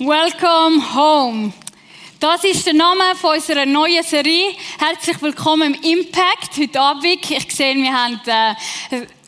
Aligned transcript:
Welcome 0.00 0.80
home. 0.94 1.52
Das 2.20 2.42
ist 2.44 2.64
der 2.64 2.72
Name 2.72 3.14
von 3.16 3.34
unserer 3.34 3.66
neuen 3.66 4.02
Serie. 4.02 4.56
Herzlich 4.78 5.20
willkommen 5.20 5.74
im 5.74 5.98
Impact 5.98 6.56
heute 6.56 6.80
Abend. 6.80 7.30
Ich 7.30 7.54
sehe, 7.54 7.74
wir 7.74 7.92
haben 7.92 8.18
äh, 8.24 8.54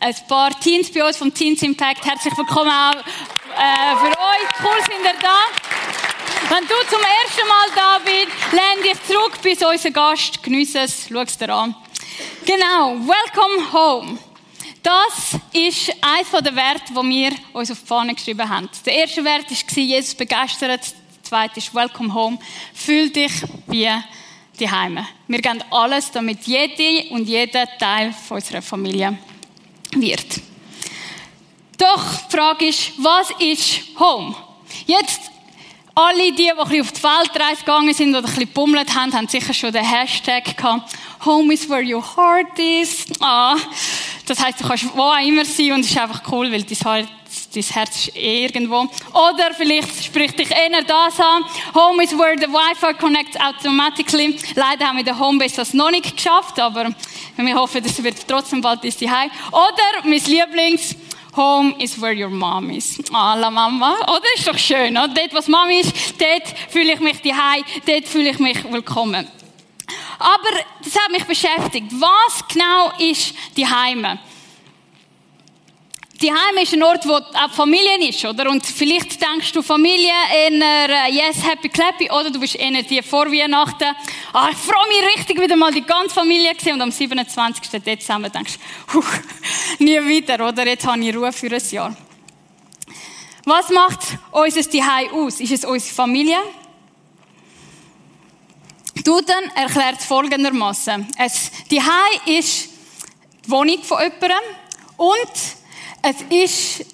ein 0.01 0.14
paar 0.27 0.59
Teens 0.61 0.91
bei 0.91 1.06
uns 1.06 1.19
vom 1.19 1.34
Teens 1.34 1.61
Impact. 1.61 2.06
Herzlich 2.06 2.34
willkommen 2.39 2.70
auch 2.70 2.95
äh, 2.95 3.97
für 3.98 4.19
euch. 4.19 4.48
Cool 4.64 4.83
sind 4.89 5.05
ihr 5.05 5.20
da. 5.20 5.41
Wenn 6.48 6.67
du 6.67 6.75
zum 6.89 7.03
ersten 7.03 7.48
Mal 7.48 7.69
da 7.75 7.98
bist, 8.03 8.53
lehn 8.53 8.83
dich 8.83 9.07
zurück, 9.07 9.42
bis 9.42 9.62
unser 9.62 9.91
Gast 9.91 10.42
genießt 10.42 10.77
es. 10.77 11.09
Schau 11.12 11.20
es 11.20 11.36
dir 11.36 11.53
an. 11.53 11.77
Genau. 12.47 12.97
Welcome 12.97 13.73
home. 13.75 14.32
Das 14.83 15.39
ist 15.53 15.93
eines 16.01 16.31
der 16.31 16.57
Werte, 16.57 16.93
die 16.93 17.09
wir 17.09 17.31
uns 17.53 17.70
auf 17.70 17.79
die 17.79 17.87
Fahne 17.87 18.15
geschrieben 18.15 18.48
haben. 18.48 18.69
Der 18.85 18.95
erste 18.95 19.25
Wert 19.25 19.48
war 19.48 19.79
Jesus 19.79 20.15
begeistert. 20.15 20.70
Der 20.70 21.23
zweite 21.23 21.59
ist 21.59 21.73
Welcome 21.73 22.13
Home. 22.13 22.39
Fühl 22.75 23.11
dich 23.11 23.33
wie 23.69 23.89
die 24.59 24.69
Heime. 24.69 25.07
Wir 25.29 25.41
geben 25.41 25.63
alles, 25.71 26.11
damit 26.11 26.47
jede 26.47 27.09
und 27.11 27.29
jeder 27.29 27.67
Teil 27.79 28.13
unserer 28.29 28.61
Familie 28.61 29.17
wird. 29.92 30.41
Doch 31.79 32.05
die 32.29 32.37
Frage 32.37 32.67
ist, 32.67 32.92
was 32.98 33.31
ist 33.39 33.83
Home? 34.01 34.35
Jetzt 34.87 35.21
alle 35.95 36.33
die, 36.33 36.37
die 36.37 36.53
auf 36.53 36.69
die 36.69 37.03
Weltreise 37.03 37.61
gegangen 37.61 37.95
sind 37.95 38.11
oder 38.11 38.27
ein 38.27 38.35
bisschen 38.35 38.48
bummelt 38.48 38.95
haben, 38.95 39.13
haben 39.13 39.29
sicher 39.29 39.53
schon 39.53 39.73
den 39.73 39.85
Hashtag 39.85 40.57
gehabt. 40.57 40.92
Home 41.25 41.53
is 41.53 41.69
where 41.69 41.83
your 41.83 42.03
heart 42.17 42.59
is. 42.59 43.05
Ah, 43.21 43.57
das 44.27 44.43
heisst, 44.43 44.61
du 44.61 44.67
kannst 44.67 44.97
wo 44.97 45.03
auch 45.03 45.27
immer 45.27 45.45
sein 45.45 45.73
und 45.73 45.81
es 45.81 45.91
ist 45.91 45.99
einfach 45.99 46.23
cool, 46.33 46.51
weil 46.53 46.63
dein 46.63 46.79
Herz, 46.79 47.09
dein 47.55 47.63
Herz 47.63 48.09
ist 48.09 48.17
irgendwo. 48.17 48.89
Oder 49.13 49.55
vielleicht 49.57 50.05
spricht 50.05 50.39
dich 50.39 50.51
eher 50.51 50.83
das 50.83 51.19
an. 51.19 51.45
Home 51.75 52.03
is 52.03 52.17
where 52.17 52.37
the 52.39 52.47
Wi-Fi 52.47 52.95
connects 52.95 53.37
automatically. 53.41 54.37
Leider 54.55 54.87
haben 54.87 54.99
wir 54.99 55.05
den 55.05 55.19
Homebase 55.19 55.57
das 55.57 55.75
noch 55.75 55.91
nicht 55.91 56.17
geschafft, 56.17 56.59
aber 56.61 56.95
wir 57.37 57.55
hoffen, 57.55 57.83
das 57.83 58.03
wird 58.03 58.27
trotzdem 58.29 58.61
bald 58.61 58.85
ist 58.85 59.01
Heim. 59.01 59.31
Oder 59.51 60.05
mein 60.05 60.21
Lieblings, 60.25 60.95
Home 61.35 61.75
is 61.79 61.99
where 61.99 62.15
your 62.15 62.29
mom 62.29 62.71
is. 62.71 62.99
Ah, 63.11 63.35
la 63.35 63.51
Mama. 63.51 63.97
Oder? 64.03 64.27
Ist 64.37 64.47
doch 64.47 64.59
schön, 64.59 64.97
oder? 64.97 65.09
Dort, 65.09 65.33
was 65.33 65.49
Mama 65.49 65.73
ist, 65.73 65.95
dort 66.19 66.59
fühle 66.69 66.93
ich 66.93 67.01
mich 67.01 67.23
daheim, 67.23 67.65
dort 67.87 68.07
fühle 68.07 68.31
ich 68.31 68.39
mich 68.39 68.71
willkommen. 68.71 69.27
Aber 70.23 70.51
das 70.85 70.95
hat 70.95 71.11
mich 71.11 71.25
beschäftigt. 71.25 71.89
Was 71.93 72.47
genau 72.47 72.93
ist 72.99 73.35
die 73.57 73.67
Heime? 73.67 74.21
Die 76.21 76.31
Heime 76.31 76.63
ist 76.63 76.73
ein 76.73 76.83
Ort, 76.85 77.05
wo 77.09 77.15
auch 77.15 77.51
Familie 77.51 78.09
ist, 78.09 78.25
oder? 78.25 78.49
Und 78.49 78.65
vielleicht 78.65 79.21
denkst 79.21 79.51
du 79.51 79.61
Familie 79.61 80.13
eher 80.33 80.89
äh, 80.89 81.13
yes, 81.13 81.45
happy, 81.45 81.69
clappy, 81.69 82.09
oder 82.09 82.31
du 82.31 82.39
bist 82.39 82.55
eher 82.55 82.81
die 82.85 83.03
vor 83.03 83.27
Weihnachten. 83.27 83.89
Ah, 84.33 84.49
ich 84.53 84.57
freue 84.57 84.87
mich 84.87 85.17
richtig, 85.17 85.41
wieder 85.41 85.57
mal 85.57 85.73
die 85.73 85.83
ganze 85.83 86.15
Familie 86.15 86.55
gesehen 86.55 86.75
und 86.75 86.83
am 86.83 86.93
27. 86.93 87.83
Dezember 87.83 88.29
denkst 88.29 88.57
du, 88.93 89.03
nie 89.85 89.99
wieder, 90.07 90.47
oder? 90.47 90.65
Jetzt 90.65 90.87
habe 90.87 91.05
ich 91.05 91.17
Ruhe 91.17 91.33
für 91.33 91.53
ein 91.53 91.63
Jahr. 91.71 91.97
Was 93.45 93.71
macht 93.71 93.99
unser 94.31 94.63
Zuhause 94.63 95.13
aus? 95.13 95.41
Ist 95.41 95.53
es 95.53 95.65
unsere 95.65 95.93
Familie? 95.93 96.39
Duden 99.05 99.51
erklärt 99.55 100.01
es 100.01 100.07
folgendermaßen: 100.07 101.07
Die 101.70 101.80
Hai 101.80 102.39
ist 102.39 102.68
die 103.45 103.51
Wohnung 103.51 103.83
von 103.83 103.98
jemandem 103.98 104.39
und 104.96 105.33
es 106.02 106.17
ist 106.30 106.86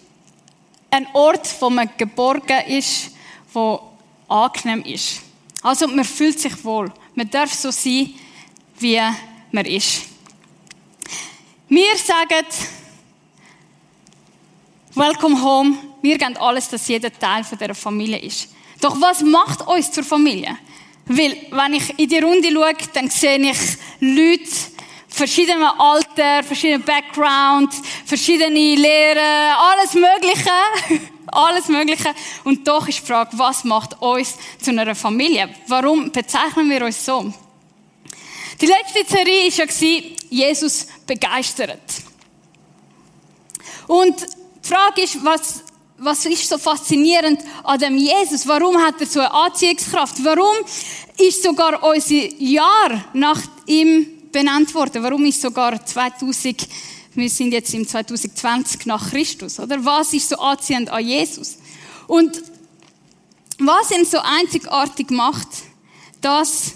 ein 0.90 1.06
Ort, 1.12 1.48
wo 1.60 1.70
man 1.70 1.90
geborgen 1.96 2.66
ist, 2.66 3.10
wo 3.52 3.80
angenehm 4.28 4.82
ist. 4.84 5.20
Also 5.62 5.86
man 5.88 6.04
fühlt 6.04 6.40
sich 6.40 6.64
wohl. 6.64 6.92
Man 7.14 7.28
darf 7.28 7.52
so 7.52 7.70
sein, 7.70 8.14
wie 8.78 9.00
man 9.50 9.64
ist. 9.66 10.02
Wir 11.68 11.96
sagen, 11.96 12.46
Welcome 14.94 15.40
home. 15.40 15.76
Wir 16.02 16.18
geben 16.18 16.36
alles, 16.38 16.68
dass 16.68 16.88
jeder 16.88 17.12
Teil 17.12 17.44
von 17.44 17.56
der 17.56 17.72
Familie 17.72 18.18
ist. 18.18 18.48
Doch 18.80 19.00
was 19.00 19.22
macht 19.22 19.66
uns 19.66 19.92
zur 19.92 20.02
Familie? 20.02 20.58
Weil, 21.08 21.36
wenn 21.50 21.74
ich 21.74 21.98
in 21.98 22.08
die 22.08 22.18
Runde 22.18 22.50
schaue, 22.52 22.74
dann 22.92 23.08
sehe 23.10 23.38
ich 23.38 23.58
Leute, 24.00 24.50
verschiedene 25.08 25.78
Alter, 25.80 26.42
verschiedene 26.44 26.80
Background, 26.80 27.72
verschiedene 28.04 28.74
Lehren, 28.76 29.54
alles 29.56 29.94
Mögliche. 29.94 30.50
alles 31.32 31.68
Mögliche. 31.68 32.14
Und 32.44 32.66
doch 32.66 32.88
ist 32.88 33.00
die 33.00 33.06
Frage, 33.06 33.30
was 33.38 33.64
macht 33.64 34.00
uns 34.00 34.36
zu 34.60 34.70
einer 34.70 34.94
Familie? 34.94 35.48
Warum 35.66 36.10
bezeichnen 36.10 36.70
wir 36.70 36.84
uns 36.84 37.04
so? 37.04 37.32
Die 38.60 38.66
letzte 38.66 39.04
Serie 39.06 39.50
war 39.50 39.88
ja 39.88 40.02
Jesus 40.30 40.86
begeistert. 41.06 41.80
Und 43.86 44.20
die 44.20 44.68
Frage 44.68 45.02
ist, 45.02 45.24
was 45.24 45.62
was 45.98 46.24
ist 46.26 46.48
so 46.48 46.58
faszinierend 46.58 47.40
an 47.64 47.78
dem 47.78 47.96
Jesus? 47.96 48.46
Warum 48.46 48.76
hat 48.78 49.00
er 49.00 49.06
so 49.06 49.20
eine 49.20 49.32
Anziehungskraft? 49.32 50.24
Warum 50.24 50.56
ist 51.18 51.42
sogar 51.42 51.82
unser 51.82 52.32
Jahr 52.40 53.04
nach 53.12 53.40
ihm 53.66 54.06
benannt 54.30 54.72
worden? 54.74 55.02
Warum 55.02 55.24
ist 55.24 55.40
sogar 55.40 55.84
2000, 55.84 56.68
wir 57.14 57.28
sind 57.28 57.52
jetzt 57.52 57.74
im 57.74 57.86
2020 57.86 58.86
nach 58.86 59.10
Christus, 59.10 59.58
oder? 59.58 59.84
Was 59.84 60.12
ist 60.12 60.28
so 60.28 60.36
anziehend 60.36 60.88
an 60.90 61.04
Jesus? 61.04 61.58
Und 62.06 62.42
was 63.58 63.90
ihn 63.90 64.04
so 64.04 64.18
einzigartig 64.18 65.10
macht, 65.10 65.48
das 66.20 66.74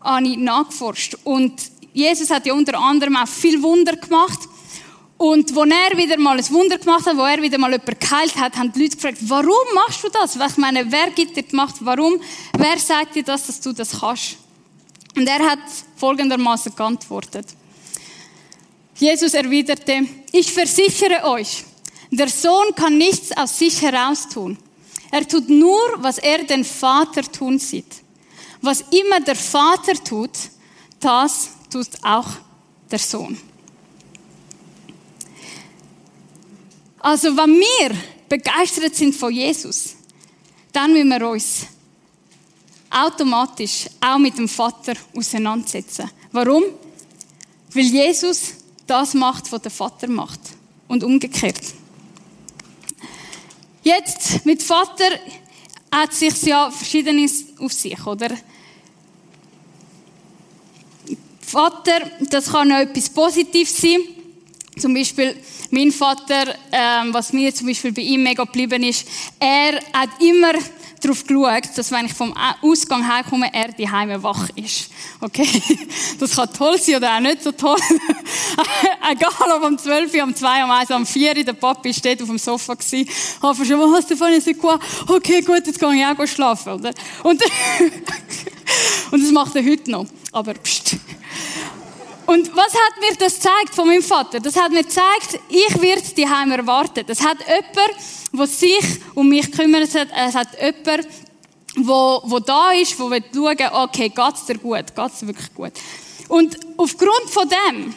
habe 0.00 0.26
ich 0.26 0.38
nachgeforscht. 0.38 1.18
Und 1.24 1.52
Jesus 1.92 2.30
hat 2.30 2.46
ja 2.46 2.54
unter 2.54 2.78
anderem 2.78 3.16
auch 3.16 3.28
viel 3.28 3.62
Wunder 3.62 3.96
gemacht. 3.96 4.38
Und 5.16 5.54
wo 5.54 5.62
er 5.62 5.96
wieder 5.96 6.18
mal 6.18 6.36
ein 6.36 6.50
Wunder 6.50 6.78
gemacht 6.78 7.06
hat, 7.06 7.16
wo 7.16 7.22
er 7.22 7.40
wieder 7.40 7.58
mal 7.58 7.70
jemanden 7.70 7.98
geheilt 7.98 8.36
hat, 8.36 8.56
haben 8.56 8.72
die 8.72 8.82
Leute 8.82 8.96
gefragt, 8.96 9.18
warum 9.20 9.74
machst 9.74 10.02
du 10.02 10.08
das? 10.08 10.36
Ich 10.36 10.56
meine, 10.56 10.90
wer 10.90 11.10
gibt 11.10 11.36
dir 11.36 11.44
gemacht? 11.44 11.76
Warum? 11.80 12.20
Wer 12.58 12.78
sagt 12.78 13.14
dir 13.14 13.22
das, 13.22 13.46
dass 13.46 13.60
du 13.60 13.72
das 13.72 14.00
kannst? 14.00 14.36
Und 15.16 15.28
er 15.28 15.38
hat 15.38 15.60
folgendermaßen 15.96 16.74
geantwortet. 16.74 17.46
Jesus 18.96 19.34
erwiderte, 19.34 20.06
ich 20.32 20.52
versichere 20.52 21.24
euch, 21.24 21.64
der 22.10 22.28
Sohn 22.28 22.74
kann 22.74 22.98
nichts 22.98 23.36
aus 23.36 23.58
sich 23.58 23.80
heraus 23.82 24.28
tun. 24.28 24.56
Er 25.10 25.26
tut 25.26 25.48
nur, 25.48 25.80
was 25.98 26.18
er 26.18 26.44
den 26.44 26.64
Vater 26.64 27.22
tun 27.22 27.58
sieht. 27.58 28.02
Was 28.60 28.80
immer 28.80 29.20
der 29.20 29.36
Vater 29.36 29.94
tut, 30.02 30.30
das 30.98 31.50
tut 31.70 31.88
auch 32.02 32.26
der 32.90 32.98
Sohn. 32.98 33.38
Also, 37.04 37.36
wenn 37.36 37.60
wir 37.60 37.94
begeistert 38.30 38.94
sind 38.94 39.14
von 39.14 39.30
Jesus, 39.30 39.94
dann 40.72 40.90
müssen 40.90 41.10
wir 41.10 41.28
uns 41.28 41.66
automatisch 42.88 43.90
auch 44.00 44.16
mit 44.16 44.38
dem 44.38 44.48
Vater 44.48 44.94
auseinandersetzen. 45.14 46.10
Warum? 46.32 46.64
Weil 47.74 47.82
Jesus 47.82 48.54
das 48.86 49.12
macht, 49.12 49.52
was 49.52 49.60
der 49.60 49.70
Vater 49.70 50.08
macht. 50.08 50.40
Und 50.88 51.04
umgekehrt. 51.04 51.60
Jetzt, 53.82 54.46
mit 54.46 54.62
Vater 54.62 55.10
hat 55.92 56.14
sich 56.14 56.40
ja 56.44 56.70
verschiedenes 56.70 57.44
auf 57.58 57.72
sich, 57.74 58.06
oder? 58.06 58.30
Vater, 61.42 62.10
das 62.30 62.50
kann 62.50 62.72
auch 62.72 62.78
etwas 62.78 63.10
Positives 63.10 63.76
sein. 63.76 64.00
Zum 64.78 64.94
Beispiel 64.94 65.36
mein 65.70 65.92
Vater, 65.92 66.54
ähm, 66.72 67.12
was 67.12 67.32
mir 67.32 67.54
zum 67.54 67.68
Beispiel 67.68 67.92
bei 67.92 68.02
ihm 68.02 68.22
mega 68.22 68.44
geblieben 68.44 68.82
ist, 68.82 69.06
er 69.38 69.76
hat 69.92 70.10
immer 70.20 70.52
darauf 71.04 71.26
geschaut, 71.26 71.76
dass 71.76 71.90
wenn 71.90 72.06
ich 72.06 72.14
vom 72.14 72.34
Ausgang 72.62 73.04
herkomme, 73.04 73.52
er 73.52 73.68
die 73.72 73.88
Heime 73.88 74.22
wach 74.22 74.48
ist. 74.56 74.90
Okay? 75.20 75.46
Das 76.18 76.36
kann 76.36 76.52
toll 76.52 76.78
sein 76.78 76.96
oder 76.96 77.16
auch 77.16 77.20
nicht 77.20 77.42
so 77.42 77.52
toll. 77.52 77.76
Egal, 79.10 79.56
ob 79.56 79.64
um 79.64 79.76
12 79.76 80.14
Uhr, 80.14 80.22
um 80.22 80.34
2 80.34 80.58
Uhr, 80.58 80.64
um 80.64 80.70
1 80.70 80.90
Uhr, 80.90 80.96
um 80.96 81.06
4 81.06 81.36
Uhr, 81.36 81.44
der 81.44 81.52
Papi 81.52 81.92
steht 81.92 82.22
auf 82.22 82.28
dem 82.28 82.38
Sofa 82.38 82.74
gewesen. 82.74 83.08
Habe 83.42 83.66
schon, 83.66 83.80
was 83.92 84.06
davon 84.06 84.32
ist 84.32 84.46
gut? 84.58 84.80
Okay, 85.08 85.42
gut, 85.42 85.66
jetzt 85.66 85.78
gehe 85.78 85.94
ich 85.94 86.06
auch 86.06 86.26
schlafen, 86.26 86.74
oder? 86.74 86.92
Und, 87.22 87.42
und 89.10 89.22
das 89.22 89.32
macht 89.32 89.56
er 89.56 89.64
heute 89.64 89.90
noch. 89.90 90.06
Aber, 90.32 90.54
pst. 90.54 90.96
Und 92.26 92.54
was 92.56 92.72
hat 92.72 93.00
mir 93.00 93.16
das 93.18 93.34
gezeigt 93.34 93.74
von 93.74 93.86
meinem 93.86 94.02
Vater? 94.02 94.40
Das 94.40 94.56
hat 94.56 94.70
mir 94.70 94.82
gezeigt, 94.82 95.38
ich 95.48 95.82
werde 95.82 96.02
die 96.16 96.28
Heim 96.28 96.50
erwartet. 96.52 97.08
Es 97.10 97.20
hat 97.20 97.38
jemand, 97.40 97.96
der 98.32 98.46
sich 98.46 99.00
um 99.14 99.28
mich 99.28 99.50
kümmert. 99.52 99.94
Es 99.94 100.34
hat 100.34 100.48
jemand, 100.60 101.08
wo, 101.76 102.22
wo 102.24 102.38
da 102.38 102.72
ist, 102.72 102.98
wo 102.98 103.10
will 103.10 103.22
schauen, 103.32 103.84
okay, 103.84 104.08
geht's 104.08 104.46
dir 104.46 104.58
gut? 104.58 104.94
Geht's 104.94 105.26
wirklich 105.26 105.54
gut? 105.54 105.72
Und 106.28 106.58
aufgrund 106.76 107.28
von 107.28 107.48
dem, 107.48 107.94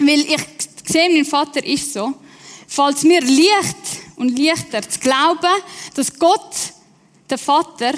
weil 0.00 0.20
ich 0.20 0.40
sehe, 0.84 1.08
mein 1.10 1.24
Vater 1.24 1.64
ist 1.64 1.92
so, 1.92 2.14
fällt 2.66 3.04
mir 3.04 3.20
leicht 3.20 3.76
und 4.16 4.38
leichter 4.38 4.82
zu 4.82 4.98
glauben, 4.98 5.62
dass 5.94 6.18
Gott 6.18 6.54
der 7.30 7.38
Vater 7.38 7.92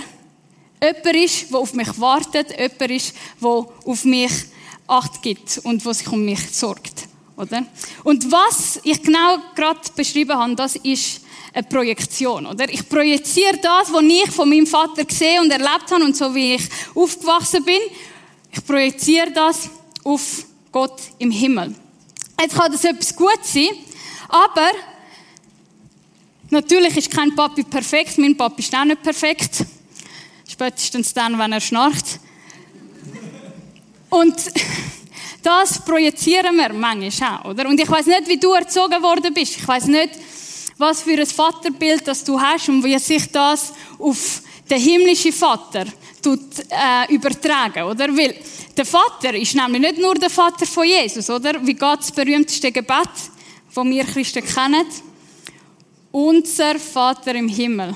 jemand 0.82 1.16
ist, 1.16 1.50
der 1.50 1.58
auf 1.58 1.72
mich 1.72 2.00
wartet, 2.00 2.50
jemand 2.50 2.90
ist, 2.90 3.14
der 3.40 3.66
auf 3.86 4.04
mich 4.04 4.32
Acht 4.90 5.22
gibt 5.22 5.60
und 5.62 5.84
der 5.84 5.94
sich 5.94 6.08
um 6.08 6.24
mich 6.24 6.50
sorgt. 6.52 7.08
Oder? 7.36 7.64
Und 8.04 8.30
was 8.30 8.80
ich 8.82 9.02
genau 9.02 9.38
gerade 9.54 9.80
beschrieben 9.96 10.36
habe, 10.36 10.54
das 10.56 10.76
ist 10.76 11.22
eine 11.52 11.62
Projektion, 11.64 12.46
oder? 12.46 12.68
Ich 12.68 12.88
projiziere 12.88 13.58
das, 13.62 13.92
was 13.92 14.02
ich 14.02 14.30
von 14.30 14.48
meinem 14.48 14.66
Vater 14.66 15.04
gesehen 15.04 15.42
und 15.42 15.50
erlebt 15.50 15.90
habe 15.90 16.04
und 16.04 16.16
so 16.16 16.34
wie 16.34 16.54
ich 16.54 16.68
aufgewachsen 16.94 17.64
bin. 17.64 17.80
Ich 18.52 18.64
projiziere 18.64 19.30
das 19.32 19.70
auf 20.04 20.44
Gott 20.70 21.00
im 21.18 21.30
Himmel. 21.30 21.74
Jetzt 22.40 22.56
kann 22.56 22.72
das 22.72 22.84
etwas 22.84 23.14
gut 23.14 23.40
sein, 23.42 23.68
aber 24.28 24.70
natürlich 26.50 26.96
ist 26.96 27.10
kein 27.10 27.34
Papi 27.34 27.64
perfekt. 27.64 28.18
Mein 28.18 28.36
Papi 28.36 28.62
ist 28.62 28.74
auch 28.74 28.84
nicht 28.84 29.02
perfekt. 29.02 29.64
Spätestens 30.48 31.12
dann, 31.14 31.38
wenn 31.38 31.52
er 31.52 31.60
schnarcht. 31.60 32.20
Und 34.10 34.36
das 35.42 35.84
projizieren 35.84 36.56
wir 36.56 36.72
manchmal 36.72 37.38
auch, 37.38 37.44
oder? 37.46 37.68
Und 37.68 37.80
ich 37.80 37.88
weiß 37.88 38.06
nicht, 38.06 38.28
wie 38.28 38.38
du 38.38 38.52
erzogen 38.52 39.02
worden 39.02 39.32
bist. 39.32 39.56
Ich 39.56 39.66
weiß 39.66 39.86
nicht, 39.86 40.10
was 40.76 41.02
für 41.02 41.18
ein 41.18 41.26
Vaterbild 41.26 42.06
das 42.06 42.24
du 42.24 42.40
hast 42.40 42.68
und 42.68 42.82
wie 42.84 42.98
sich 42.98 43.30
das 43.30 43.72
auf 43.98 44.42
den 44.68 44.80
himmlischen 44.80 45.32
Vater 45.32 45.84
tut, 46.22 46.40
äh, 46.70 47.12
übertragen, 47.12 47.82
oder? 47.84 48.08
Weil 48.16 48.36
der 48.76 48.86
Vater 48.86 49.34
ist 49.34 49.54
nämlich 49.54 49.80
nicht 49.80 49.98
nur 49.98 50.14
der 50.14 50.30
Vater 50.30 50.66
von 50.66 50.86
Jesus, 50.86 51.28
oder? 51.28 51.64
Wie 51.66 51.74
geht 51.74 51.98
das 51.98 52.12
berühmteste 52.12 52.72
Gebet, 52.72 53.08
das 53.74 53.84
wir 53.84 54.04
Christen 54.04 54.44
kennen? 54.44 54.86
Unser 56.12 56.78
Vater 56.78 57.34
im 57.34 57.48
Himmel, 57.48 57.94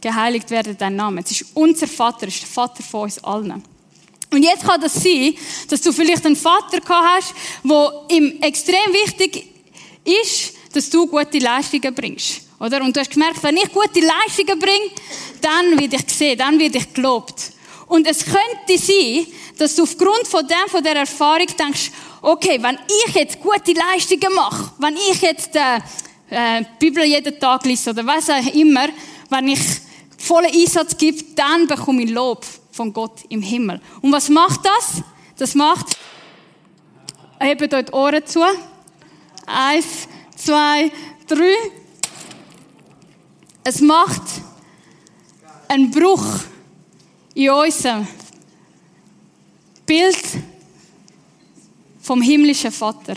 geheiligt 0.00 0.50
werde 0.50 0.74
dein 0.74 0.96
Name. 0.96 1.20
Es 1.22 1.30
ist 1.30 1.46
unser 1.54 1.86
Vater, 1.86 2.28
es 2.28 2.34
ist 2.34 2.42
der 2.42 2.50
Vater 2.50 2.82
von 2.82 3.02
uns 3.02 3.22
allen. 3.22 3.62
Und 4.32 4.42
jetzt 4.42 4.64
kann 4.64 4.80
das 4.80 4.94
sein, 4.94 5.34
dass 5.68 5.82
du 5.82 5.92
vielleicht 5.92 6.24
einen 6.24 6.36
Vater 6.36 6.80
gehabt 6.80 7.06
hast, 7.06 7.34
wo 7.62 8.06
ihm 8.08 8.38
extrem 8.40 8.92
wichtig 8.92 9.46
ist, 10.04 10.54
dass 10.72 10.88
du 10.88 11.06
gute 11.06 11.38
Leistungen 11.38 11.94
bringst. 11.94 12.40
Oder? 12.58 12.82
Und 12.82 12.96
du 12.96 13.00
hast 13.00 13.10
gemerkt, 13.10 13.42
wenn 13.42 13.58
ich 13.58 13.70
gute 13.70 14.00
Leistungen 14.00 14.58
bringe, 14.58 14.90
dann 15.42 15.78
werde 15.78 15.96
ich 15.96 16.06
gesehen, 16.06 16.38
dann 16.38 16.58
werde 16.58 16.78
ich 16.78 16.94
gelobt. 16.94 17.52
Und 17.88 18.06
es 18.06 18.24
könnte 18.24 18.82
sein, 18.82 19.26
dass 19.58 19.74
du 19.74 19.82
aufgrund 19.82 20.26
von 20.26 20.46
dem, 20.46 20.68
von 20.68 20.82
der 20.82 20.96
Erfahrung 20.96 21.46
denkst, 21.46 21.90
okay, 22.22 22.58
wenn 22.62 22.78
ich 23.06 23.14
jetzt 23.14 23.38
gute 23.38 23.74
Leistungen 23.74 24.34
mache, 24.34 24.72
wenn 24.78 24.96
ich 24.96 25.20
jetzt 25.20 25.54
äh, 25.56 25.76
äh, 26.30 26.62
die 26.62 26.86
Bibel 26.86 27.04
jeden 27.04 27.38
Tag 27.38 27.66
lese 27.66 27.90
oder 27.90 28.06
was 28.06 28.30
auch 28.30 28.54
immer, 28.54 28.88
wenn 29.28 29.48
ich 29.48 29.60
vollen 30.16 30.46
Einsatz 30.46 30.96
gebe, 30.96 31.22
dann 31.34 31.66
bekomme 31.66 32.04
ich 32.04 32.10
Lob 32.10 32.46
von 32.72 32.92
Gott 32.92 33.24
im 33.28 33.42
Himmel. 33.42 33.80
Und 34.00 34.10
was 34.10 34.28
macht 34.28 34.60
das? 34.64 35.02
Das 35.36 35.54
macht, 35.54 35.96
hebt 37.38 37.72
euch 37.72 37.84
die 37.84 37.92
Ohren 37.92 38.26
zu. 38.26 38.40
Eins, 39.46 40.08
zwei, 40.36 40.90
drei. 41.26 41.54
Es 43.64 43.80
macht 43.80 44.22
einen 45.68 45.90
Bruch 45.90 46.26
in 47.34 47.50
unserem 47.50 48.06
Bild 49.86 50.22
vom 52.00 52.20
himmlischen 52.20 52.72
Vater. 52.72 53.14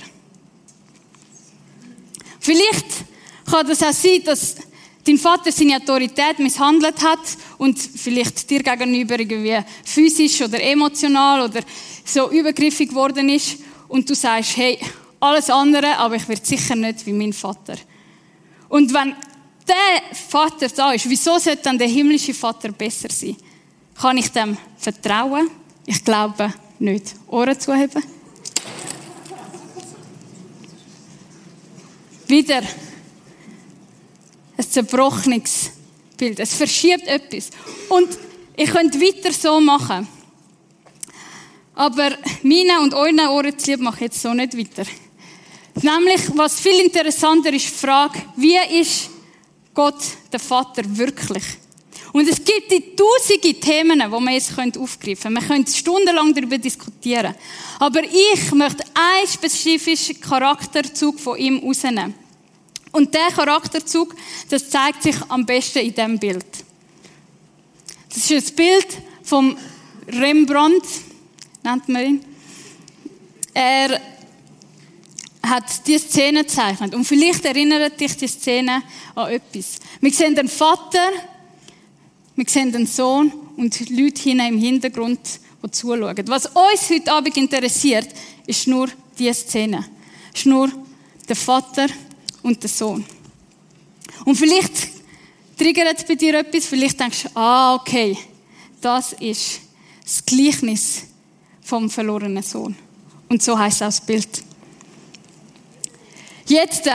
Vielleicht 2.39 2.85
kann 3.49 3.67
das 3.67 3.81
auch 3.81 3.91
sein, 3.91 4.21
dass 4.23 4.55
dein 5.05 5.17
Vater 5.17 5.51
seine 5.51 5.77
Autorität 5.77 6.39
misshandelt 6.39 7.01
hat 7.03 7.19
und 7.57 7.79
vielleicht 7.79 8.49
dir 8.49 8.63
gegenüber 8.63 9.19
irgendwie 9.19 9.59
physisch 9.83 10.41
oder 10.41 10.61
emotional 10.61 11.41
oder 11.43 11.61
so 12.03 12.29
übergriffig 12.31 12.89
geworden 12.89 13.29
ist 13.29 13.57
und 13.87 14.09
du 14.09 14.15
sagst, 14.15 14.57
hey, 14.57 14.79
alles 15.19 15.49
andere, 15.49 15.97
aber 15.97 16.15
ich 16.15 16.27
werde 16.27 16.45
sicher 16.45 16.75
nicht 16.75 17.05
wie 17.05 17.13
mein 17.13 17.33
Vater. 17.33 17.75
Und 18.69 18.93
wenn 18.93 19.15
der 19.67 20.15
Vater 20.15 20.67
da 20.69 20.91
ist, 20.91 21.09
wieso 21.09 21.37
sollte 21.37 21.63
dann 21.63 21.77
der 21.77 21.87
himmlische 21.87 22.33
Vater 22.33 22.71
besser 22.71 23.09
sein? 23.11 23.35
Kann 23.99 24.17
ich 24.17 24.29
dem 24.31 24.57
vertrauen? 24.77 25.49
Ich 25.85 26.03
glaube 26.03 26.53
nicht. 26.79 27.15
Ohren 27.27 27.59
zuheben. 27.59 28.03
Wieder 32.27 32.61
ein 34.57 34.69
zerbrochenes 34.69 35.71
Bild. 36.17 36.39
Es 36.39 36.53
verschiebt 36.53 37.07
etwas. 37.07 37.49
Und 37.89 38.17
ich 38.55 38.69
könnte 38.69 38.99
weiter 38.99 39.31
so 39.33 39.59
machen. 39.59 40.07
Aber 41.73 42.11
meine 42.41 42.79
und 42.81 42.93
euren 42.93 43.19
Ohren 43.27 43.57
zu 43.59 43.77
mache 43.77 43.95
ich 43.95 44.01
jetzt 44.01 44.21
so 44.21 44.33
nicht 44.33 44.57
weiter. 44.57 44.89
Nämlich, 45.81 46.21
was 46.35 46.59
viel 46.61 46.79
interessanter 46.79 47.51
ist, 47.51 47.65
die 47.65 47.85
Frage, 47.85 48.21
wie 48.37 48.57
ist 48.79 49.09
Gott, 49.73 50.01
der 50.31 50.39
Vater, 50.39 50.83
wirklich? 50.85 51.43
Und 52.13 52.29
es 52.29 52.37
gibt 52.37 52.71
die 52.71 52.95
tausende 52.95 53.59
Themen, 53.59 53.99
die 53.99 54.09
wir 54.09 54.31
jetzt 54.31 54.57
aufgreifen 54.57 55.21
können. 55.21 55.35
Wir 55.35 55.47
können 55.47 55.67
stundenlang 55.67 56.33
darüber 56.33 56.57
diskutieren. 56.57 57.35
Aber 57.77 58.01
ich 58.05 58.51
möchte 58.53 58.85
einen 58.93 59.27
spezifischen 59.27 60.21
Charakterzug 60.21 61.19
von 61.19 61.37
ihm 61.37 61.59
rausnehmen. 61.59 62.24
Und 62.95 63.13
der 63.13 63.27
Charakterzug, 63.27 64.15
das 64.47 64.69
zeigt 64.69 65.03
sich 65.03 65.17
am 65.27 65.45
besten 65.45 65.79
in 65.79 65.93
diesem 65.93 66.17
Bild. 66.17 66.45
Das 68.07 68.31
ist 68.31 68.51
ein 68.51 68.55
Bild 68.55 68.87
vom 69.21 69.57
Rembrandt, 70.07 70.85
nennt 71.61 71.89
man 71.89 72.05
ihn. 72.05 72.25
Er 73.53 73.99
hat 75.43 75.85
diese 75.85 76.07
Szene 76.07 76.45
gezeichnet. 76.45 76.95
Und 76.95 77.03
vielleicht 77.03 77.43
erinnert 77.43 77.99
dich 77.99 78.15
die 78.15 78.29
Szene 78.29 78.81
an 79.13 79.29
etwas. 79.29 79.79
Wir 79.99 80.11
sehen 80.13 80.33
den 80.33 80.47
Vater, 80.47 81.09
wir 82.33 82.45
sehen 82.47 82.71
den 82.71 82.87
Sohn 82.87 83.29
und 83.57 83.77
Leute 83.89 84.21
hinten 84.21 84.47
im 84.47 84.57
Hintergrund, 84.57 85.19
die 85.61 85.71
zuschauen. 85.71 86.27
Was 86.27 86.45
uns 86.45 86.89
heute 86.89 87.11
Abend 87.11 87.35
interessiert, 87.35 88.07
ist 88.47 88.67
nur 88.67 88.87
diese 89.19 89.33
Szene. 89.33 89.83
Ist 90.33 90.45
nur 90.45 90.71
der 91.27 91.35
Vater 91.35 91.87
und 92.45 92.61
der 92.61 92.69
Sohn. 92.69 93.03
Und 94.23 94.35
vielleicht 94.35 94.73
triggert 95.57 95.97
es 95.97 96.05
bei 96.05 96.13
dir 96.13 96.35
etwas, 96.35 96.65
vielleicht 96.67 96.99
denkst 96.99 97.23
du, 97.23 97.29
ah, 97.35 97.75
okay, 97.75 98.15
das 98.79 99.13
ist 99.13 99.61
das 100.03 100.23
Gleichnis 100.23 101.03
vom 101.63 101.89
verlorenen 101.89 102.43
Sohn. 102.43 102.75
Und 103.29 103.41
so 103.41 103.57
heißt 103.57 103.81
auch 103.81 103.87
das 103.87 103.99
Bild. 103.99 104.43
Jetzt, 106.45 106.85
äh, 106.85 106.91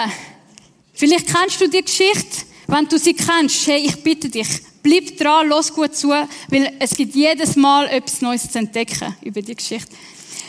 vielleicht 0.94 1.26
kennst 1.26 1.60
du 1.60 1.68
die 1.68 1.82
Geschichte. 1.82 2.46
Wenn 2.68 2.86
du 2.86 2.96
sie 2.96 3.14
kennst, 3.14 3.66
hey, 3.66 3.84
ich 3.84 4.00
bitte 4.04 4.28
dich, 4.28 4.46
bleib 4.84 5.16
dran, 5.16 5.48
los 5.48 5.74
gut 5.74 5.96
zu, 5.96 6.10
weil 6.10 6.76
es 6.78 6.90
gibt 6.90 7.16
jedes 7.16 7.56
Mal 7.56 7.88
etwas 7.88 8.20
Neues 8.20 8.48
zu 8.48 8.60
entdecken 8.60 9.16
über 9.22 9.42
die 9.42 9.56
Geschichte. 9.56 9.90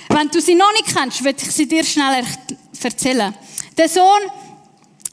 Wenn 0.09 0.27
du 0.27 0.39
sie 0.39 0.53
noch 0.53 0.71
nicht 0.73 0.95
kennst, 0.95 1.23
werde 1.23 1.41
ich 1.41 1.51
sie 1.51 1.67
dir 1.67 1.83
schnell 1.83 2.23
erzählen. 2.83 3.33
Der 3.75 3.89
Sohn 3.89 4.21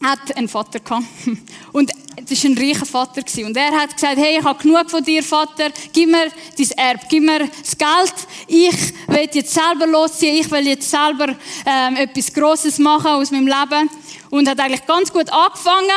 hat 0.02 0.36
einen 0.36 0.48
Vater 0.48 0.80
gehabt. 0.80 1.04
Und 1.72 1.92
das 2.28 2.44
war 2.44 2.50
ein 2.50 2.58
reicher 2.58 2.86
Vater. 2.86 3.22
Und 3.44 3.56
er 3.56 3.70
hat 3.72 3.94
gesagt, 3.94 4.16
hey, 4.16 4.38
ich 4.38 4.44
habe 4.44 4.62
genug 4.62 4.90
von 4.90 5.02
dir, 5.02 5.22
Vater, 5.22 5.70
gib 5.92 6.10
mir 6.10 6.30
dein 6.56 6.70
Erbe, 6.72 7.00
gib 7.08 7.22
mir 7.22 7.48
das 7.48 7.76
Geld. 7.76 8.14
Ich 8.46 8.94
will 9.06 9.28
jetzt 9.32 9.54
selber 9.54 9.86
losziehen, 9.86 10.36
ich 10.36 10.50
will 10.50 10.66
jetzt 10.66 10.90
selber 10.90 11.34
ähm, 11.66 11.96
etwas 11.96 12.32
Grosses 12.32 12.78
machen 12.78 13.10
aus 13.10 13.30
meinem 13.30 13.46
Leben. 13.46 13.90
Und 14.30 14.48
hat 14.48 14.60
eigentlich 14.60 14.86
ganz 14.86 15.12
gut 15.12 15.30
angefangen, 15.32 15.88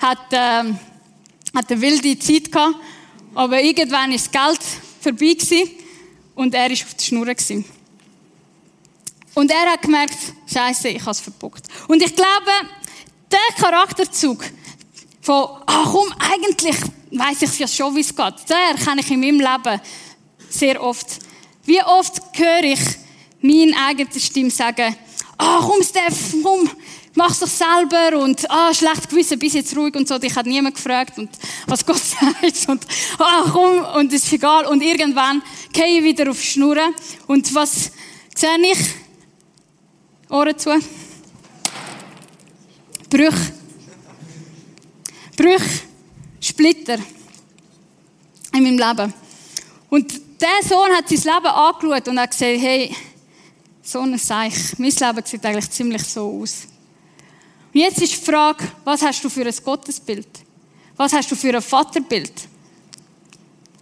hat, 0.00 0.18
ähm, 0.30 0.78
hat 1.54 1.70
eine 1.70 1.80
wilde 1.80 2.18
Zeit 2.18 2.52
gehabt, 2.52 2.76
aber 3.34 3.60
irgendwann 3.60 4.12
ist 4.12 4.32
das 4.32 4.46
Geld 4.46 4.60
vorbei 5.00 5.34
gewesen 5.34 5.70
und 6.36 6.54
er 6.54 6.70
ist 6.70 6.84
auf 6.84 6.94
der 6.94 7.04
Schnur 7.04 7.26
gewesen. 7.26 7.64
Und 9.34 9.50
er 9.50 9.72
hat 9.72 9.82
gemerkt, 9.82 10.16
Scheiße, 10.52 10.88
ich 10.88 11.00
habe 11.00 11.12
es 11.12 11.20
verbockt. 11.20 11.66
Und 11.88 12.02
ich 12.02 12.14
glaube, 12.14 12.50
der 13.30 13.62
Charakterzug 13.62 14.44
von, 15.20 15.62
ach 15.66 15.92
komm, 15.92 16.12
eigentlich 16.18 16.76
weiß 17.10 17.42
ich 17.42 17.58
ja 17.58 17.68
schon, 17.68 17.94
wie 17.96 18.00
es 18.00 18.14
geht, 18.14 18.34
der 18.48 18.56
erkenne 18.72 19.00
ich 19.00 19.10
in 19.10 19.20
meinem 19.20 19.40
Leben 19.40 19.80
sehr 20.48 20.82
oft. 20.82 21.18
Wie 21.64 21.82
oft 21.82 22.20
höre 22.34 22.64
ich 22.64 22.80
meine 23.40 23.76
eigene 23.86 24.08
Stimme 24.18 24.50
sagen, 24.50 24.96
ach 25.38 25.60
komm, 25.60 25.82
Steph, 25.82 26.34
komm, 26.42 26.68
mach's 27.14 27.40
doch 27.40 27.48
selber 27.48 28.18
und 28.18 28.48
ah, 28.50 28.72
schlecht 28.74 29.08
gewissen, 29.08 29.38
bis 29.38 29.54
jetzt 29.54 29.76
ruhig 29.76 29.94
und 29.94 30.08
so. 30.08 30.18
Dich 30.18 30.34
hat 30.34 30.46
niemand 30.46 30.74
gefragt 30.74 31.18
und 31.18 31.30
was 31.66 31.84
Gott 31.84 31.96
sagt 32.02 32.68
und 32.68 32.82
ah, 33.18 33.44
komm 33.52 33.84
und 33.96 34.12
ist 34.12 34.32
egal. 34.32 34.66
Und 34.66 34.82
irgendwann 34.82 35.42
gehe 35.72 35.98
ich 35.98 36.04
wieder 36.04 36.30
auf 36.30 36.42
Schnurren 36.42 36.94
und 37.26 37.54
was 37.54 37.90
sehe 38.34 38.58
ich? 38.72 38.78
Ohren 40.28 40.56
zu. 40.56 40.70
Brüch. 43.10 43.34
Brüch, 45.36 45.62
Splitter. 46.40 46.98
in 48.52 48.62
meinem 48.62 48.78
Leben. 48.78 49.14
Und 49.88 50.12
der 50.40 50.68
Sohn 50.68 50.90
hat 50.92 51.08
sein 51.08 51.18
Leben 51.18 51.46
angeschaut 51.46 52.08
und 52.08 52.18
hat 52.20 52.30
gesagt, 52.30 52.60
hey, 52.60 52.94
so 53.82 54.00
ein 54.00 54.16
Seich, 54.18 54.78
mein 54.78 54.90
Leben 54.90 55.22
sieht 55.24 55.44
eigentlich 55.44 55.70
ziemlich 55.70 56.04
so 56.04 56.40
aus. 56.40 56.66
Und 57.72 57.80
jetzt 57.80 58.00
ist 58.00 58.12
die 58.12 58.24
Frage, 58.30 58.64
was 58.84 59.02
hast 59.02 59.22
du 59.24 59.28
für 59.28 59.44
ein 59.44 59.54
Gottesbild? 59.64 60.28
Was 60.96 61.12
hast 61.12 61.30
du 61.30 61.36
für 61.36 61.54
ein 61.54 61.62
Vaterbild? 61.62 62.32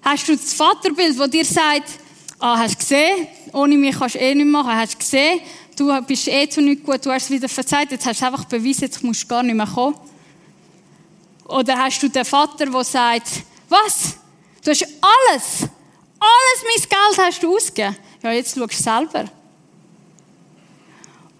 Hast 0.02 0.28
du 0.28 0.36
das 0.36 0.54
Vaterbild, 0.54 1.18
das 1.18 1.30
dir 1.30 1.44
sagt, 1.44 1.90
ah, 2.38 2.58
hast 2.58 2.74
du 2.74 2.78
gesehen, 2.78 3.26
ohne 3.52 3.76
mich 3.76 3.98
kannst 3.98 4.14
du 4.14 4.20
eh 4.20 4.34
nicht 4.34 4.46
machen, 4.46 4.74
hast 4.74 4.94
du 4.94 4.98
gesehen, 4.98 5.40
du 5.78 6.02
bist 6.02 6.28
eh 6.28 6.48
zu 6.48 6.60
nichts 6.60 6.84
gut, 6.84 7.04
du 7.04 7.10
hast 7.10 7.24
es 7.24 7.30
wieder 7.30 7.48
verzeiht, 7.48 7.90
jetzt 7.90 8.06
hast 8.06 8.20
du 8.20 8.26
einfach 8.26 8.44
bewiesen, 8.44 8.82
jetzt 8.82 9.02
musst 9.02 9.24
du 9.24 9.28
gar 9.28 9.42
nicht 9.42 9.54
mehr 9.54 9.66
kommen. 9.66 9.96
Oder 11.44 11.78
hast 11.78 12.02
du 12.02 12.08
den 12.08 12.24
Vater, 12.24 12.66
der 12.66 12.84
sagt, 12.84 13.42
was? 13.68 14.16
Du 14.62 14.70
hast 14.70 14.82
alles, 14.82 15.68
alles 16.20 16.62
mein 16.62 16.88
Geld 16.88 17.26
hast 17.26 17.42
du 17.42 17.54
ausgegeben. 17.54 17.96
Ja, 18.22 18.32
jetzt 18.32 18.56
schaust 18.56 18.78
du 18.78 18.82
selber. 18.82 19.24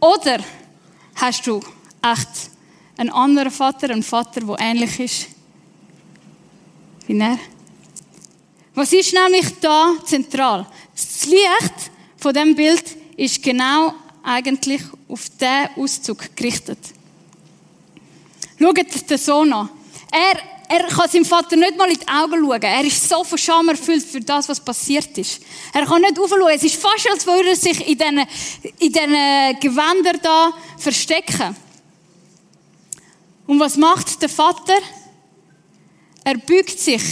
Oder 0.01 0.39
hast 1.17 1.47
du 1.47 1.61
echt 2.03 2.51
einen 2.97 3.11
anderen 3.11 3.51
Vater, 3.51 3.91
einen 3.91 4.03
Vater, 4.03 4.41
der 4.41 4.57
ähnlich 4.61 5.01
ist 5.01 5.27
wie 7.09 7.19
er? 7.19 7.39
Was 8.75 8.93
ist 8.93 9.13
nämlich 9.13 9.59
da 9.61 9.95
zentral? 10.05 10.67
Das 10.95 11.27
Licht 11.27 11.91
von 12.17 12.33
dem 12.33 12.55
Bild 12.55 12.85
ist 13.17 13.43
genau 13.43 13.95
eigentlich 14.23 14.83
auf 15.09 15.29
diesen 15.31 15.69
Auszug 15.77 16.37
gerichtet. 16.37 16.79
Schaut 18.59 19.11
den 19.11 19.19
Sohn 19.19 19.53
an. 19.53 19.71
Er, 20.11 20.41
er 20.69 20.87
kann 20.89 21.09
seinem 21.09 21.25
Vater 21.25 21.57
nicht 21.57 21.77
mal 21.77 21.91
in 21.91 21.99
die 21.99 22.09
Augen 22.09 22.45
schauen. 22.45 22.63
Er 22.63 22.85
ist 22.85 23.09
so 23.09 23.25
von 23.25 23.39
Scham 23.39 23.69
erfüllt 23.69 24.05
für 24.05 24.21
das, 24.21 24.49
was 24.49 24.61
passiert 24.61 25.17
ist. 25.17 25.41
Er 25.73 25.87
kann 25.87 26.03
nicht 26.03 26.19
aufschauen. 26.19 26.53
Es 26.55 26.65
ist 26.65 26.77
fast, 26.77 27.09
als 27.11 27.27
würde 27.27 27.51
er 27.51 27.57
sich 27.57 27.87
in 27.87 27.99
diesen, 27.99 28.19
in 28.79 29.61
Gewändern 29.61 30.19
da 30.23 30.53
verstecken. 30.77 31.57
Und 33.47 33.61
was 33.61 33.77
macht 33.77 34.21
der 34.21 34.29
Vater? 34.29 34.79
Er 36.25 36.37
beugt 36.37 36.79
sich 36.79 37.03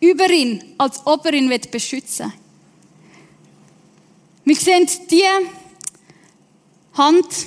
über 0.00 0.30
ihn, 0.30 0.74
als 0.78 1.04
ob 1.04 1.26
er 1.26 1.32
ihn 1.34 1.48
beschützen 1.70 2.26
will. 2.26 2.40
Wir 4.44 4.56
sehen 4.56 4.88
die 5.10 5.22
Hand, 7.00 7.46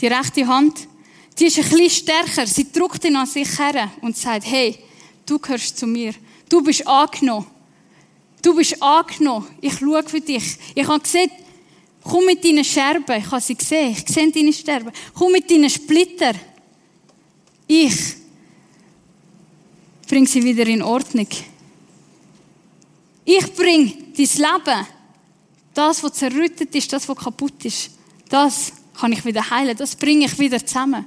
die 0.00 0.08
rechte 0.08 0.46
Hand, 0.46 0.88
die 1.38 1.46
ist 1.46 1.58
ein 1.58 1.64
bisschen 1.64 1.90
stärker. 1.90 2.46
Sie 2.46 2.70
drückt 2.70 3.04
ihn 3.04 3.16
an 3.16 3.26
sich 3.26 3.58
her 3.58 3.90
und 4.00 4.16
sagt, 4.16 4.46
hey, 4.46 4.76
du 5.24 5.38
gehörst 5.38 5.78
zu 5.78 5.86
mir. 5.86 6.12
Du 6.48 6.60
bist 6.60 6.86
angenommen. 6.86 7.46
Du 8.42 8.54
bist 8.54 8.82
angenommen. 8.82 9.46
Ich 9.60 9.78
schaue 9.78 10.02
für 10.02 10.20
dich. 10.20 10.58
Ich 10.74 10.86
habe 10.86 11.00
gesehen, 11.00 11.30
komm 12.02 12.26
mit 12.26 12.44
deinen 12.44 12.64
Scherben. 12.64 13.16
Ich 13.16 13.30
habe 13.30 13.40
sie 13.40 13.54
gesehen. 13.54 13.92
Ich 13.92 14.12
sehe 14.12 14.30
deine 14.30 14.52
Scherben. 14.52 14.92
Komm 15.14 15.32
mit 15.32 15.48
deinen 15.48 15.70
Splitter. 15.70 16.32
Ich 17.66 18.16
bringe 20.08 20.26
sie 20.26 20.42
wieder 20.42 20.66
in 20.66 20.82
Ordnung. 20.82 21.28
Ich 23.24 23.54
bringe 23.54 23.92
dein 24.16 24.16
Leben, 24.16 24.86
das, 25.74 26.02
was 26.02 26.12
zerrüttet 26.14 26.74
ist, 26.74 26.92
das, 26.92 27.08
was 27.08 27.16
kaputt 27.16 27.64
ist, 27.64 27.90
das 28.28 28.72
kann 28.98 29.12
ich 29.12 29.24
wieder 29.24 29.48
heilen. 29.50 29.76
Das 29.76 29.96
bringe 29.96 30.26
ich 30.26 30.38
wieder 30.38 30.64
zusammen. 30.64 31.06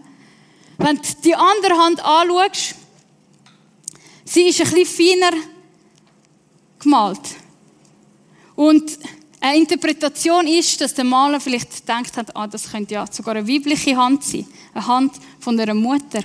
Wenn 0.77 0.97
du 0.97 1.03
die 1.23 1.35
andere 1.35 1.75
Hand 1.75 2.03
anschaust, 2.03 2.75
sie 4.25 4.47
ist 4.47 4.61
ein 4.61 4.71
bisschen 4.71 5.19
feiner 5.21 5.37
gemalt. 6.79 7.21
Und 8.55 8.99
eine 9.39 9.57
Interpretation 9.57 10.47
ist, 10.47 10.81
dass 10.81 10.93
der 10.93 11.05
Maler 11.05 11.39
vielleicht 11.39 11.71
gedacht 11.75 12.17
hat, 12.17 12.35
ah, 12.35 12.47
das 12.47 12.71
könnte 12.71 12.95
ja 12.95 13.05
sogar 13.11 13.35
eine 13.35 13.47
weibliche 13.47 13.95
Hand 13.95 14.23
sein. 14.23 14.47
Eine 14.73 14.87
Hand 14.87 15.13
von 15.39 15.59
einer 15.59 15.73
Mutter. 15.73 16.23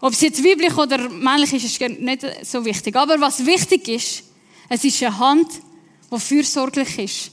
Ob 0.00 0.12
es 0.12 0.20
jetzt 0.22 0.42
weiblich 0.42 0.76
oder 0.76 1.10
männlich 1.10 1.52
ist, 1.52 1.64
ist 1.64 1.80
nicht 2.00 2.26
so 2.42 2.64
wichtig. 2.64 2.96
Aber 2.96 3.20
was 3.20 3.44
wichtig 3.44 3.88
ist, 3.88 4.24
es 4.68 4.84
ist 4.84 5.02
eine 5.02 5.18
Hand, 5.18 5.48
die 6.10 6.18
fürsorglich 6.18 6.98
ist, 6.98 7.30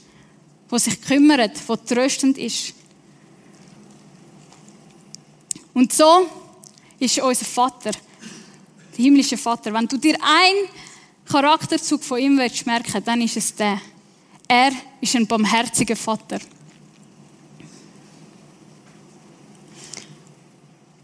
die 0.70 0.78
sich 0.78 1.00
kümmert, 1.00 1.52
die 1.56 1.94
tröstend 1.94 2.38
ist. 2.38 2.74
Und 5.74 5.92
so 5.92 6.28
ist 6.98 7.18
unser 7.20 7.44
Vater, 7.44 7.92
der 7.92 9.04
himmlische 9.04 9.36
Vater. 9.36 9.72
Wenn 9.72 9.86
du 9.86 9.96
dir 9.96 10.16
einen 10.20 10.68
Charakterzug 11.24 12.02
von 12.02 12.18
ihm 12.18 12.38
willst 12.38 12.66
merken, 12.66 13.02
dann 13.04 13.20
ist 13.20 13.36
es 13.36 13.54
der. 13.54 13.80
Er 14.48 14.72
ist 15.00 15.14
ein 15.14 15.26
barmherziger 15.26 15.94
Vater. 15.94 16.40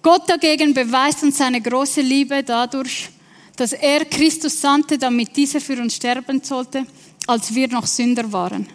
Gott 0.02 0.28
dagegen 0.28 0.74
beweist 0.74 1.22
uns 1.22 1.38
seine 1.38 1.60
große 1.62 2.00
Liebe 2.00 2.42
dadurch, 2.42 3.08
dass 3.56 3.72
er 3.72 4.04
Christus 4.04 4.60
sandte, 4.60 4.98
damit 4.98 5.36
dieser 5.36 5.60
für 5.60 5.80
uns 5.80 5.94
sterben 5.94 6.42
sollte, 6.42 6.86
als 7.26 7.54
wir 7.54 7.68
noch 7.68 7.86
Sünder 7.86 8.32
waren. 8.32 8.66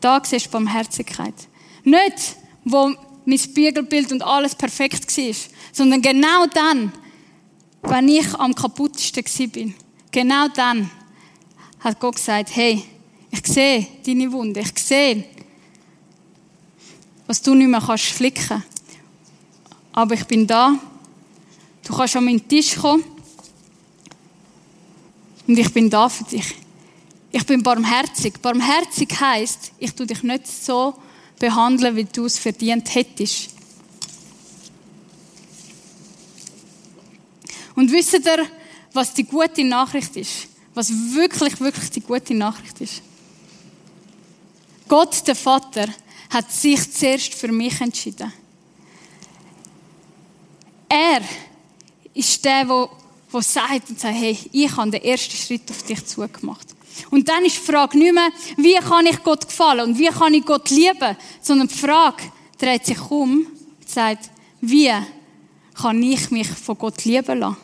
Da 0.00 0.20
siehst 0.24 0.46
du 0.46 0.50
Barmherzigkeit. 0.50 1.34
Nicht, 1.84 2.36
wo 2.64 2.92
mein 3.24 3.38
Spiegelbild 3.38 4.12
und 4.12 4.22
alles 4.22 4.54
perfekt 4.54 5.16
war, 5.16 5.34
sondern 5.72 6.02
genau 6.02 6.46
dann, 6.52 6.92
wenn 7.82 8.08
ich 8.08 8.34
am 8.34 8.54
kaputtesten 8.54 9.50
bin, 9.50 9.74
genau 10.10 10.48
dann 10.48 10.90
hat 11.80 12.00
Gott 12.00 12.16
gesagt, 12.16 12.54
hey, 12.54 12.82
ich 13.30 13.46
sehe 13.46 13.86
deine 14.04 14.30
Wunde, 14.32 14.60
ich 14.60 14.78
sehe, 14.78 15.24
was 17.26 17.42
du 17.42 17.54
nicht 17.54 17.68
mehr 17.68 17.80
kannst 17.80 18.04
flicken 18.06 18.62
aber 19.96 20.14
ich 20.14 20.24
bin 20.26 20.46
da. 20.46 20.78
Du 21.82 21.96
kannst 21.96 22.16
an 22.16 22.26
meinen 22.26 22.46
Tisch 22.46 22.76
kommen. 22.76 23.02
Und 25.46 25.58
ich 25.58 25.72
bin 25.72 25.88
da 25.88 26.08
für 26.08 26.24
dich. 26.24 26.54
Ich 27.36 27.44
bin 27.44 27.62
barmherzig. 27.62 28.40
Barmherzig 28.40 29.20
heißt, 29.20 29.72
ich 29.76 29.94
tue 29.94 30.06
dich 30.06 30.22
nicht 30.22 30.46
so 30.46 30.94
behandeln, 31.38 31.94
wie 31.94 32.04
du 32.06 32.24
es 32.24 32.38
verdient 32.38 32.94
hättest. 32.94 33.50
Und 37.74 37.92
wisst 37.92 38.14
ihr, 38.14 38.46
was 38.94 39.12
die 39.12 39.24
gute 39.24 39.64
Nachricht 39.64 40.16
ist? 40.16 40.48
Was 40.72 40.90
wirklich, 40.90 41.60
wirklich 41.60 41.90
die 41.90 42.00
gute 42.00 42.32
Nachricht 42.32 42.80
ist? 42.80 43.02
Gott, 44.88 45.26
der 45.26 45.36
Vater, 45.36 45.88
hat 46.30 46.50
sich 46.50 46.90
zuerst 46.90 47.34
für 47.34 47.52
mich 47.52 47.78
entschieden. 47.82 48.32
Er 50.88 51.20
ist 52.14 52.42
der, 52.42 52.64
der, 52.64 53.42
sagt 53.42 53.90
und 53.90 54.00
sagt, 54.00 54.14
hey, 54.14 54.38
ich 54.52 54.74
habe 54.74 54.90
den 54.90 55.04
ersten 55.04 55.36
Schritt 55.36 55.70
auf 55.70 55.82
dich 55.82 56.06
zugemacht. 56.06 56.75
Und 57.10 57.28
dann 57.28 57.44
ist 57.44 57.56
die 57.56 57.72
Frage 57.72 57.98
nicht 57.98 58.14
mehr, 58.14 58.30
wie 58.56 58.74
kann 58.74 59.06
ich 59.06 59.22
Gott 59.22 59.46
gefallen 59.46 59.90
und 59.90 59.98
wie 59.98 60.08
kann 60.08 60.34
ich 60.34 60.44
Gott 60.44 60.70
lieben, 60.70 61.16
sondern 61.40 61.68
die 61.68 61.74
Frage 61.74 62.22
dreht 62.58 62.86
sich 62.86 63.00
um 63.10 63.46
und 63.46 63.88
sagt, 63.88 64.30
wie 64.60 64.92
kann 65.74 66.02
ich 66.02 66.30
mich 66.30 66.48
von 66.48 66.78
Gott 66.78 67.04
lieben 67.04 67.38
lassen? 67.38 67.56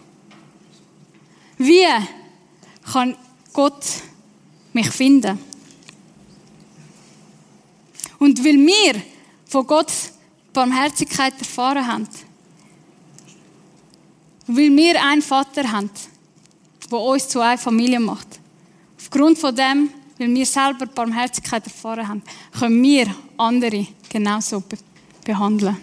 Wie 1.58 1.86
kann 2.92 3.16
Gott 3.52 3.84
mich 4.72 4.90
finden? 4.90 5.38
Und 8.18 8.38
weil 8.44 8.58
wir 8.58 9.02
von 9.46 9.66
Gott 9.66 9.92
Barmherzigkeit 10.52 11.34
erfahren 11.38 11.86
haben, 11.86 12.08
weil 14.46 14.76
wir 14.76 15.02
einen 15.02 15.22
Vater 15.22 15.70
haben, 15.70 15.90
der 16.90 16.98
uns 16.98 17.28
zu 17.28 17.40
einer 17.40 17.58
Familie 17.58 18.00
macht. 18.00 18.41
Aufgrund 19.12 19.38
von 19.38 19.54
dem, 19.54 19.90
weil 20.16 20.34
wir 20.34 20.46
selber 20.46 20.86
Barmherzigkeit 20.86 21.62
erfahren 21.66 22.08
haben, 22.08 22.22
können 22.58 22.82
wir 22.82 23.14
andere 23.36 23.86
genauso 24.08 24.60
be 24.60 24.78
behandeln. 25.22 25.76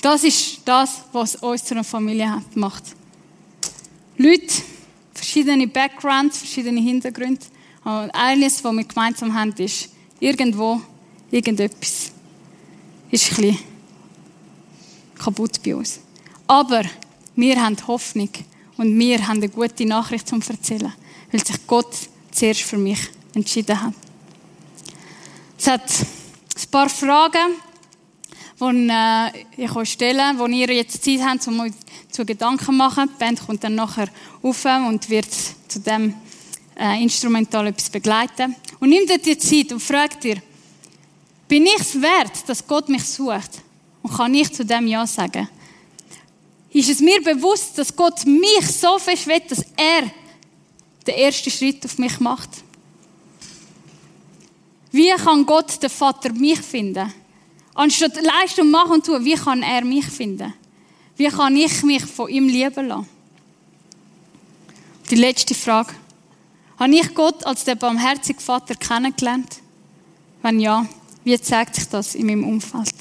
Das 0.00 0.22
ist 0.22 0.60
das, 0.64 1.02
was 1.10 1.34
uns 1.34 1.64
zu 1.64 1.74
einer 1.74 1.82
Familie 1.82 2.40
macht. 2.54 2.84
Leute, 4.16 4.62
verschiedene 5.12 5.66
Backgrounds, 5.66 6.38
verschiedene 6.38 6.80
Hintergründe. 6.80 7.44
Und 7.82 8.14
eines, 8.14 8.62
was 8.62 8.72
wir 8.72 8.84
gemeinsam 8.84 9.34
haben, 9.34 9.52
ist 9.58 9.88
irgendwo, 10.20 10.80
irgendetwas. 11.32 12.12
Ist 13.10 13.32
ein 13.32 13.36
bisschen 13.36 13.58
kaputt 15.18 15.60
bei 15.64 15.74
uns. 15.74 15.98
Aber 16.46 16.84
wir 17.34 17.60
haben 17.60 17.76
Hoffnung 17.88 18.30
und 18.82 18.98
wir 18.98 19.28
haben 19.28 19.36
eine 19.36 19.48
gute 19.48 19.86
Nachricht 19.86 20.26
zum 20.26 20.40
Erzählen, 20.40 20.92
weil 21.30 21.46
sich 21.46 21.66
Gott 21.68 21.94
zuerst 22.32 22.62
für 22.62 22.76
mich 22.76 22.98
entschieden 23.32 23.80
hat. 23.80 23.94
Es 25.56 25.68
hat 25.68 25.82
ein 25.82 26.70
paar 26.70 26.88
Fragen, 26.88 27.54
die 28.60 28.88
äh, 28.90 29.64
ich 29.64 29.76
euch 29.76 29.92
stelle, 29.92 30.34
wo 30.36 30.46
ihr 30.46 30.68
jetzt 30.74 31.04
Zeit 31.04 31.20
habt, 31.24 31.46
um 31.46 31.60
euch 31.60 31.72
zu 32.10 32.24
Gedanken 32.24 32.76
machen. 32.76 33.08
Die 33.08 33.18
Band 33.18 33.46
kommt 33.46 33.62
dann 33.62 33.76
nachher 33.76 34.08
auf 34.42 34.64
und 34.64 35.08
wird 35.08 35.28
zu 35.68 35.78
dem 35.78 36.14
äh, 36.76 37.00
instrumental 37.00 37.68
etwas 37.68 37.88
begleiten. 37.88 38.56
Und 38.80 38.88
nimm 38.88 39.06
dir 39.06 39.18
die 39.18 39.38
Zeit 39.38 39.72
und 39.72 39.80
frag 39.80 40.20
dir, 40.20 40.42
bin 41.46 41.66
ich 41.66 41.78
es 41.78 41.94
wert, 42.02 42.48
dass 42.48 42.66
Gott 42.66 42.88
mich 42.88 43.04
sucht? 43.04 43.62
Und 44.02 44.12
kann 44.12 44.34
ich 44.34 44.52
zu 44.52 44.64
dem 44.64 44.88
Ja 44.88 45.06
sagen? 45.06 45.48
Ist 46.72 46.88
es 46.88 47.00
mir 47.00 47.22
bewusst, 47.22 47.76
dass 47.76 47.94
Gott 47.94 48.24
mich 48.24 48.66
so 48.66 48.98
fest 48.98 49.26
will, 49.26 49.40
dass 49.48 49.64
er 49.76 50.10
den 51.06 51.14
ersten 51.14 51.50
Schritt 51.50 51.84
auf 51.84 51.98
mich 51.98 52.18
macht? 52.18 52.48
Wie 54.90 55.10
kann 55.10 55.44
Gott, 55.44 55.82
der 55.82 55.90
Vater, 55.90 56.32
mich 56.32 56.60
finden? 56.60 57.12
Anstatt 57.74 58.14
Leistung 58.22 58.70
machen 58.70 58.92
und 58.92 59.06
tun, 59.06 59.24
wie 59.24 59.34
kann 59.34 59.62
er 59.62 59.84
mich 59.84 60.06
finden? 60.06 60.52
Wie 61.16 61.28
kann 61.28 61.56
ich 61.56 61.82
mich 61.82 62.04
von 62.04 62.28
ihm 62.28 62.48
lieben 62.48 62.88
lassen? 62.88 63.08
Die 65.10 65.16
letzte 65.16 65.54
Frage. 65.54 65.92
Habe 66.78 66.94
ich 66.94 67.14
Gott 67.14 67.44
als 67.44 67.64
der 67.64 67.74
barmherzige 67.74 68.40
Vater 68.40 68.74
kennengelernt? 68.74 69.60
Wenn 70.42 70.58
ja, 70.58 70.86
wie 71.22 71.40
zeigt 71.40 71.74
sich 71.74 71.88
das 71.88 72.14
in 72.14 72.26
meinem 72.26 72.44
Umfeld? 72.44 72.94